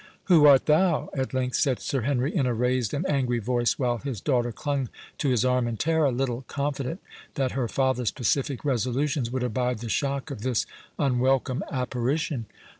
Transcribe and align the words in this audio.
"Who 0.23 0.47
art 0.47 0.65
thou?" 0.65 1.11
at 1.15 1.31
length 1.31 1.55
said 1.57 1.79
Sir 1.79 2.01
Henry, 2.01 2.35
in 2.35 2.47
a 2.47 2.55
raised 2.55 2.91
and 2.91 3.07
angry 3.07 3.37
voice, 3.37 3.77
while 3.77 3.99
his 3.99 4.19
daughter 4.19 4.51
clung 4.51 4.89
to 5.19 5.29
his 5.29 5.45
arm 5.45 5.67
in 5.67 5.77
terror, 5.77 6.11
little 6.11 6.41
confident 6.47 6.99
that 7.35 7.51
her 7.51 7.67
father's 7.67 8.09
pacific 8.09 8.65
resolutions 8.65 9.29
would 9.29 9.43
abide 9.43 9.77
the 9.77 9.89
shock 9.89 10.31
of 10.31 10.41
this 10.41 10.65
unwelcome 10.97 11.63
apparition. 11.71 12.47